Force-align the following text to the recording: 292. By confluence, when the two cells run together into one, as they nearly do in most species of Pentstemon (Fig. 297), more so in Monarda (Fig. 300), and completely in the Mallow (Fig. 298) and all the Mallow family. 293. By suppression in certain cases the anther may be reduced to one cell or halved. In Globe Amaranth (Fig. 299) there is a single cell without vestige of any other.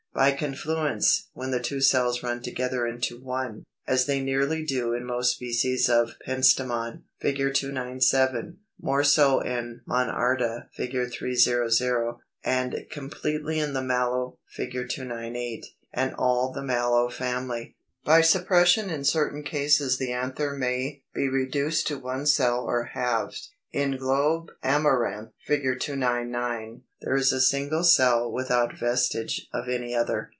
292. 0.13 0.19
By 0.33 0.37
confluence, 0.37 1.27
when 1.33 1.51
the 1.51 1.61
two 1.61 1.79
cells 1.79 2.21
run 2.21 2.41
together 2.41 2.85
into 2.85 3.17
one, 3.21 3.63
as 3.87 4.05
they 4.07 4.19
nearly 4.19 4.61
do 4.65 4.93
in 4.93 5.05
most 5.05 5.33
species 5.35 5.87
of 5.87 6.15
Pentstemon 6.27 7.03
(Fig. 7.21 7.37
297), 7.53 8.57
more 8.81 9.05
so 9.05 9.39
in 9.39 9.79
Monarda 9.87 10.67
(Fig. 10.73 11.09
300), 11.17 12.15
and 12.43 12.75
completely 12.91 13.57
in 13.59 13.71
the 13.71 13.81
Mallow 13.81 14.37
(Fig. 14.49 14.73
298) 14.89 15.65
and 15.93 16.13
all 16.15 16.51
the 16.51 16.61
Mallow 16.61 17.07
family. 17.09 17.77
293. 18.03 18.03
By 18.03 18.21
suppression 18.21 18.89
in 18.89 19.05
certain 19.05 19.43
cases 19.43 19.97
the 19.97 20.11
anther 20.11 20.51
may 20.57 21.03
be 21.15 21.29
reduced 21.29 21.87
to 21.87 21.97
one 21.97 22.25
cell 22.25 22.65
or 22.65 22.83
halved. 22.83 23.47
In 23.71 23.95
Globe 23.95 24.51
Amaranth 24.61 25.31
(Fig. 25.47 25.63
299) 25.79 26.81
there 26.99 27.15
is 27.15 27.31
a 27.31 27.39
single 27.39 27.85
cell 27.85 28.29
without 28.31 28.77
vestige 28.77 29.47
of 29.53 29.69
any 29.69 29.95
other. 29.95 30.29